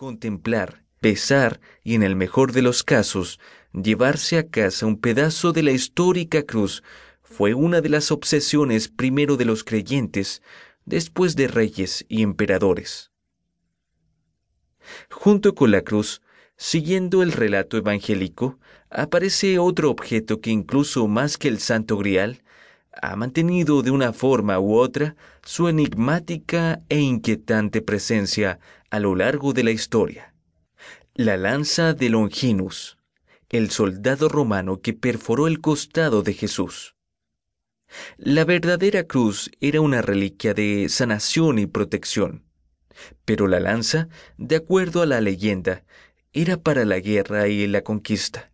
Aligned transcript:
contemplar, 0.00 0.82
pesar 1.02 1.60
y 1.84 1.94
en 1.94 2.02
el 2.02 2.16
mejor 2.16 2.52
de 2.52 2.62
los 2.62 2.82
casos, 2.82 3.38
llevarse 3.74 4.38
a 4.38 4.48
casa 4.48 4.86
un 4.86 4.98
pedazo 4.98 5.52
de 5.52 5.62
la 5.62 5.72
histórica 5.72 6.42
cruz 6.42 6.82
fue 7.22 7.52
una 7.52 7.82
de 7.82 7.90
las 7.90 8.10
obsesiones 8.10 8.88
primero 8.88 9.36
de 9.36 9.44
los 9.44 9.62
creyentes, 9.62 10.40
después 10.86 11.36
de 11.36 11.48
reyes 11.48 12.06
y 12.08 12.22
emperadores. 12.22 13.10
Junto 15.10 15.54
con 15.54 15.70
la 15.70 15.82
cruz, 15.82 16.22
siguiendo 16.56 17.22
el 17.22 17.32
relato 17.32 17.76
evangélico, 17.76 18.58
aparece 18.88 19.58
otro 19.58 19.90
objeto 19.90 20.40
que 20.40 20.48
incluso 20.48 21.08
más 21.08 21.36
que 21.36 21.48
el 21.48 21.58
Santo 21.60 21.98
Grial, 21.98 22.42
ha 23.02 23.16
mantenido 23.16 23.82
de 23.82 23.90
una 23.90 24.14
forma 24.14 24.58
u 24.58 24.76
otra 24.76 25.14
su 25.44 25.68
enigmática 25.68 26.80
e 26.88 26.98
inquietante 26.98 27.82
presencia 27.82 28.58
a 28.90 28.98
lo 28.98 29.14
largo 29.14 29.52
de 29.52 29.62
la 29.62 29.70
historia. 29.70 30.34
La 31.14 31.36
lanza 31.36 31.94
de 31.94 32.10
Longinus, 32.10 32.98
el 33.48 33.70
soldado 33.70 34.28
romano 34.28 34.80
que 34.80 34.92
perforó 34.92 35.46
el 35.46 35.60
costado 35.60 36.22
de 36.22 36.34
Jesús. 36.34 36.96
La 38.16 38.44
verdadera 38.44 39.04
cruz 39.04 39.50
era 39.60 39.80
una 39.80 40.02
reliquia 40.02 40.54
de 40.54 40.88
sanación 40.88 41.58
y 41.58 41.66
protección, 41.66 42.44
pero 43.24 43.46
la 43.46 43.60
lanza, 43.60 44.08
de 44.38 44.56
acuerdo 44.56 45.02
a 45.02 45.06
la 45.06 45.20
leyenda, 45.20 45.84
era 46.32 46.56
para 46.56 46.84
la 46.84 47.00
guerra 47.00 47.48
y 47.48 47.66
la 47.66 47.82
conquista. 47.82 48.52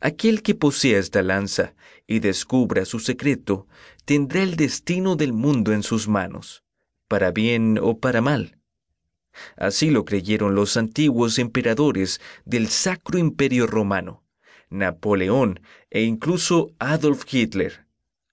Aquel 0.00 0.42
que 0.42 0.54
posea 0.54 0.98
esta 0.98 1.22
lanza 1.22 1.74
y 2.06 2.20
descubra 2.20 2.84
su 2.84 3.00
secreto 3.00 3.66
tendrá 4.04 4.42
el 4.42 4.54
destino 4.56 5.16
del 5.16 5.32
mundo 5.32 5.72
en 5.72 5.82
sus 5.82 6.06
manos, 6.08 6.62
para 7.08 7.32
bien 7.32 7.78
o 7.82 7.98
para 7.98 8.20
mal. 8.20 8.61
Así 9.56 9.90
lo 9.90 10.04
creyeron 10.04 10.54
los 10.54 10.76
antiguos 10.76 11.38
emperadores 11.38 12.20
del 12.44 12.68
Sacro 12.68 13.18
Imperio 13.18 13.66
Romano, 13.66 14.22
Napoleón 14.70 15.60
e 15.90 16.02
incluso 16.02 16.70
Adolf 16.78 17.24
Hitler. 17.32 17.86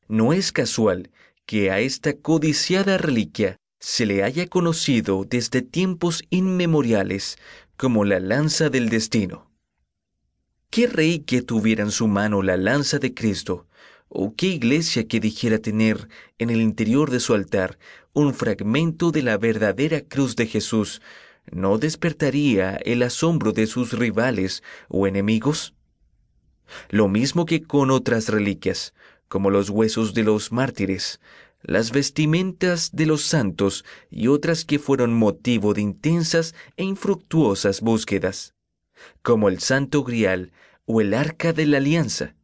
No 0.08 0.34
es 0.34 0.52
casual 0.52 1.12
que 1.46 1.72
a 1.72 1.80
esta 1.80 2.14
codiciada 2.14 2.98
reliquia 2.98 3.58
se 3.80 4.06
le 4.06 4.24
haya 4.24 4.48
conocido 4.48 5.26
desde 5.26 5.62
tiempos 5.62 6.24
inmemoriales 6.30 7.38
como 7.78 8.04
la 8.06 8.20
lanza 8.20 8.70
del 8.70 8.90
destino. 8.90 9.50
¿Qué 10.70 10.86
rey 10.86 11.20
que 11.20 11.42
tuviera 11.42 11.84
en 11.84 11.92
su 11.92 12.08
mano 12.08 12.44
la 12.44 12.58
lanza 12.58 13.00
de 13.00 13.14
Cristo, 13.14 13.68
o 14.10 14.36
qué 14.36 14.48
iglesia 14.48 15.08
que 15.08 15.20
dijera 15.20 15.60
tener 15.60 16.10
en 16.38 16.50
el 16.50 16.62
interior 16.62 17.10
de 17.10 17.20
su 17.20 17.34
altar 17.34 17.80
un 18.14 18.34
fragmento 18.34 19.12
de 19.12 19.22
la 19.22 19.38
verdadera 19.38 20.02
cruz 20.02 20.36
de 20.36 20.48
Jesús, 20.48 21.02
no 21.52 21.78
despertaría 21.78 22.76
el 22.84 23.04
asombro 23.04 23.54
de 23.54 23.68
sus 23.68 23.94
rivales 23.94 24.64
o 24.88 25.08
enemigos? 25.08 25.74
Lo 26.90 27.08
mismo 27.08 27.46
que 27.46 27.64
con 27.64 27.92
otras 27.92 28.30
reliquias, 28.30 28.94
como 29.28 29.50
los 29.50 29.70
huesos 29.70 30.14
de 30.14 30.24
los 30.24 30.52
mártires, 30.52 31.20
las 31.62 31.92
vestimentas 31.92 32.92
de 32.94 33.06
los 33.06 33.22
santos 33.22 33.86
y 34.10 34.28
otras 34.28 34.66
que 34.66 34.80
fueron 34.80 35.14
motivo 35.14 35.74
de 35.74 35.82
intensas 35.82 36.56
e 36.78 36.84
infructuosas 36.84 37.82
búsquedas 37.82 38.54
como 39.22 39.50
el 39.50 39.60
Santo 39.60 40.04
Grial 40.04 40.52
o 40.86 41.02
el 41.02 41.14
Arca 41.14 41.54
de 41.54 41.66
la 41.66 41.78
Alianza. 41.78 42.36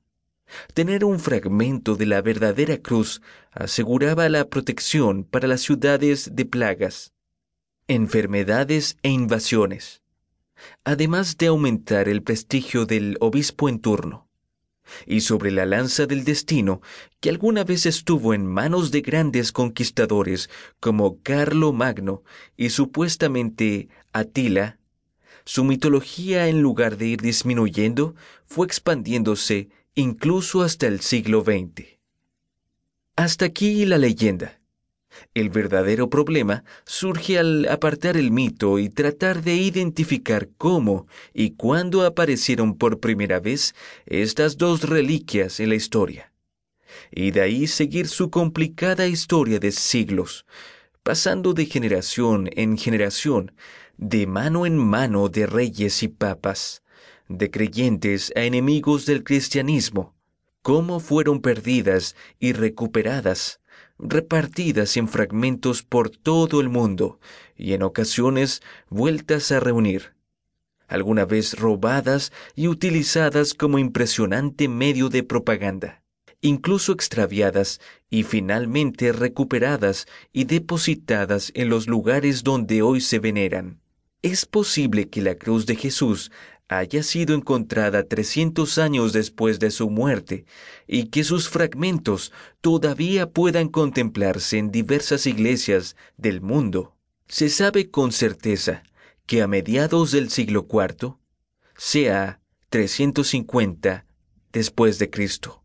Tener 0.74 1.06
un 1.06 1.20
fragmento 1.20 1.96
de 1.96 2.06
la 2.06 2.22
verdadera 2.22 2.78
cruz 2.78 3.22
aseguraba 3.52 4.30
la 4.30 4.50
protección 4.50 5.24
para 5.24 5.48
las 5.48 5.62
ciudades 5.62 6.32
de 6.34 6.46
plagas, 6.46 7.14
enfermedades 7.88 8.98
e 9.04 9.10
invasiones, 9.10 10.02
además 10.84 11.38
de 11.38 11.48
aumentar 11.48 12.10
el 12.10 12.24
prestigio 12.24 12.86
del 12.86 13.18
obispo 13.20 13.70
en 13.70 13.80
turno. 13.80 14.28
Y 15.08 15.22
sobre 15.22 15.50
la 15.50 15.66
lanza 15.66 16.06
del 16.06 16.24
destino, 16.24 16.82
que 17.20 17.30
alguna 17.30 17.64
vez 17.64 17.88
estuvo 17.88 18.36
en 18.36 18.46
manos 18.46 18.92
de 18.92 19.02
grandes 19.02 19.52
conquistadores 19.52 20.50
como 20.80 21.22
Carlo 21.24 21.74
Magno 21.74 22.24
y 22.56 22.70
supuestamente 22.70 23.90
Atila, 24.14 24.78
su 25.44 25.64
mitología 25.64 26.48
en 26.48 26.62
lugar 26.62 26.98
de 26.98 27.08
ir 27.08 27.22
disminuyendo, 27.22 28.16
fue 28.46 28.66
expandiéndose 28.66 29.70
incluso 29.96 30.62
hasta 30.62 30.88
el 30.88 31.00
siglo 31.00 31.42
XX. 31.42 31.98
Hasta 33.16 33.46
aquí 33.46 33.86
la 33.86 33.98
leyenda. 33.98 34.60
El 35.34 35.50
verdadero 35.50 36.10
problema 36.10 36.66
surge 36.84 37.40
al 37.40 37.66
apartar 37.70 38.18
el 38.18 38.30
mito 38.30 38.78
y 38.78 38.90
tratar 38.90 39.42
de 39.42 39.56
identificar 39.56 40.50
cómo 40.58 41.08
y 41.34 41.52
cuándo 41.52 42.06
aparecieron 42.06 42.78
por 42.78 43.00
primera 43.00 43.40
vez 43.40 43.74
estas 44.06 44.58
dos 44.58 44.82
reliquias 44.82 45.62
en 45.62 45.70
la 45.70 45.76
historia. 45.76 46.34
Y 47.10 47.32
de 47.32 47.42
ahí 47.42 47.68
seguir 47.68 48.10
su 48.10 48.30
complicada 48.30 49.08
historia 49.08 49.60
de 49.60 49.72
siglos, 49.72 50.46
pasando 51.04 51.54
de 51.54 51.66
generación 51.68 52.50
en 52.54 52.78
generación, 52.78 53.54
de 53.96 54.28
mano 54.28 54.66
en 54.66 54.78
mano 54.78 55.30
de 55.30 55.46
reyes 55.46 56.04
y 56.04 56.10
papas, 56.10 56.84
de 57.28 57.50
creyentes 57.52 58.32
a 58.36 58.42
enemigos 58.42 59.06
del 59.06 59.24
cristianismo, 59.24 60.16
cómo 60.62 61.00
fueron 61.00 61.42
perdidas 61.42 62.16
y 62.40 62.54
recuperadas, 62.54 63.60
repartidas 63.98 64.98
en 64.98 65.08
fragmentos 65.08 65.84
por 65.84 66.10
todo 66.10 66.60
el 66.62 66.70
mundo 66.70 67.20
y 67.56 67.74
en 67.74 67.84
ocasiones 67.84 68.62
vueltas 68.90 69.52
a 69.52 69.60
reunir, 69.60 70.16
alguna 70.88 71.26
vez 71.26 71.58
robadas 71.58 72.32
y 72.56 72.68
utilizadas 72.68 73.54
como 73.54 73.80
impresionante 73.80 74.68
medio 74.68 75.10
de 75.10 75.24
propaganda. 75.24 76.02
Incluso 76.42 76.92
extraviadas 76.92 77.82
y 78.10 78.24
finalmente 78.24 79.12
recuperadas 79.12 80.06
y 80.32 80.44
depositadas 80.44 81.52
en 81.56 81.70
los 81.70 81.88
lugares 81.88 82.44
donde 82.44 82.84
hoy 82.84 83.02
se 83.02 83.18
veneran. 83.18 83.80
Es 84.22 84.46
posible 84.46 85.10
que 85.10 85.22
la 85.22 85.36
cruz 85.36 85.66
de 85.66 85.76
Jesús 85.76 86.32
haya 86.68 87.04
sido 87.04 87.36
encontrada 87.36 88.04
300 88.04 88.78
años 88.78 89.14
después 89.14 89.60
de 89.60 89.72
su 89.72 89.90
muerte 89.90 90.46
y 90.88 91.08
que 91.08 91.24
sus 91.24 91.50
fragmentos 91.50 92.32
todavía 92.62 93.30
puedan 93.30 93.70
contemplarse 93.70 94.58
en 94.58 94.72
diversas 94.72 95.28
iglesias 95.28 95.96
del 96.18 96.42
mundo. 96.42 96.96
Se 97.28 97.50
sabe 97.50 97.90
con 97.90 98.12
certeza 98.12 98.84
que 99.26 99.42
a 99.42 99.48
mediados 99.48 100.12
del 100.12 100.30
siglo 100.30 100.68
IV, 100.72 101.16
sea 101.78 102.42
350 102.70 104.06
después 104.52 105.00
de 105.00 105.10
Cristo, 105.10 105.64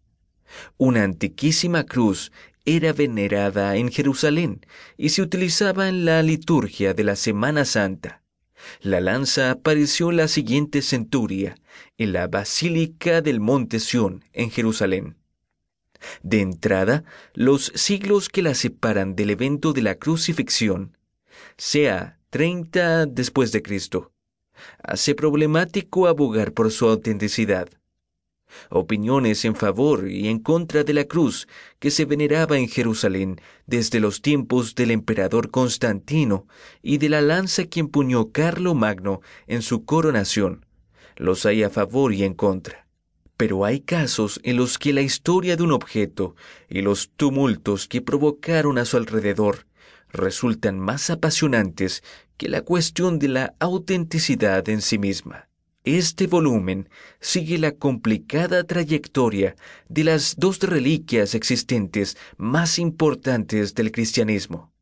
una 0.77 1.05
antiquísima 1.05 1.85
cruz 1.85 2.33
era 2.65 2.93
venerada 2.93 3.77
en 3.77 3.91
Jerusalén 3.91 4.67
y 4.97 5.11
se 5.11 5.23
utilizaba 5.23 5.89
en 5.89 6.05
la 6.05 6.23
liturgia 6.23 6.93
de 6.95 7.05
la 7.05 7.17
Semana 7.17 7.65
Santa. 7.65 8.20
La 8.81 9.01
lanza 9.01 9.51
apareció 9.51 10.13
la 10.13 10.29
siguiente 10.29 10.83
centuria 10.83 11.57
en 11.99 12.13
la 12.13 12.27
Basílica 12.27 13.21
del 13.21 13.41
Monte 13.41 13.81
Sión, 13.81 14.25
en 14.33 14.51
Jerusalén. 14.51 15.17
De 16.23 16.41
entrada, 16.41 17.05
los 17.35 17.73
siglos 17.75 18.29
que 18.29 18.43
la 18.43 18.55
separan 18.55 19.17
del 19.17 19.31
evento 19.31 19.73
de 19.73 19.83
la 19.83 19.97
crucifixión, 19.97 20.97
sea 21.57 22.19
30 22.31 23.07
después 23.07 23.53
de 23.53 23.63
Cristo, 23.63 24.13
hace 24.83 25.15
problemático 25.15 26.07
abogar 26.07 26.53
por 26.53 26.71
su 26.71 26.89
autenticidad 26.89 27.69
opiniones 28.69 29.45
en 29.45 29.55
favor 29.55 30.09
y 30.09 30.29
en 30.29 30.39
contra 30.39 30.85
de 30.85 30.95
la 30.95 31.05
cruz 31.05 31.49
que 31.79 31.91
se 31.91 32.05
veneraba 32.05 32.59
en 32.59 32.69
Jerusalén 32.69 33.41
desde 33.67 34.01
los 34.01 34.23
tiempos 34.23 34.75
del 34.75 34.91
emperador 34.91 35.51
Constantino 35.51 36.47
y 36.83 36.99
de 36.99 37.09
la 37.09 37.21
lanza 37.21 37.65
que 37.65 37.81
empuñó 37.81 38.33
Carlo 38.33 38.75
Magno 38.75 39.21
en 39.47 39.63
su 39.63 39.85
coronación. 39.85 40.67
Los 41.17 41.47
hay 41.47 41.63
a 41.63 41.71
favor 41.71 42.13
y 42.13 42.25
en 42.25 42.35
contra. 42.35 42.87
Pero 43.37 43.65
hay 43.65 43.81
casos 43.81 44.41
en 44.43 44.57
los 44.57 44.79
que 44.79 44.93
la 44.93 45.01
historia 45.01 45.57
de 45.57 45.63
un 45.63 45.73
objeto 45.73 46.35
y 46.69 46.83
los 46.83 47.11
tumultos 47.17 47.89
que 47.89 48.03
provocaron 48.03 48.79
a 48.79 48.85
su 48.85 48.97
alrededor 48.97 49.67
resultan 50.13 50.79
más 50.79 51.11
apasionantes 51.11 52.03
que 52.37 52.49
la 52.49 52.63
cuestión 52.63 53.19
de 53.19 53.29
la 53.29 53.55
autenticidad 53.59 54.69
en 54.69 54.81
sí 54.81 54.99
misma. 54.99 55.50
Este 55.85 56.27
volumen 56.27 56.91
sigue 57.21 57.57
la 57.57 57.73
complicada 57.73 58.65
trayectoria 58.65 59.57
de 59.89 60.05
las 60.05 60.37
dos 60.37 60.59
reliquias 60.61 61.35
existentes 61.35 62.19
más 62.37 62.79
importantes 62.79 63.75
del 63.75 63.91
cristianismo, 63.91 64.75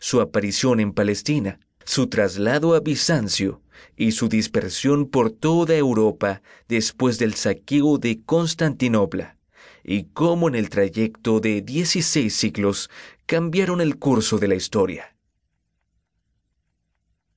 su 0.00 0.22
aparición 0.22 0.80
en 0.80 0.94
Palestina, 0.94 1.60
su 1.84 2.06
traslado 2.06 2.74
a 2.74 2.80
Bizancio 2.80 3.60
y 3.94 4.12
su 4.12 4.30
dispersión 4.30 5.10
por 5.10 5.30
toda 5.30 5.76
Europa 5.76 6.40
después 6.66 7.18
del 7.18 7.34
saqueo 7.34 7.98
de 7.98 8.22
Constantinopla, 8.24 9.36
y 9.84 10.04
cómo 10.04 10.48
en 10.48 10.54
el 10.54 10.70
trayecto 10.70 11.40
de 11.40 11.60
16 11.60 12.34
siglos 12.34 12.88
cambiaron 13.26 13.82
el 13.82 13.98
curso 13.98 14.38
de 14.38 14.48
la 14.48 14.54
historia. 14.54 15.14